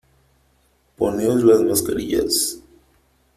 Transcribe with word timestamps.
poneos 0.97 1.43
las 1.43 1.61
mascarillas. 1.61 2.59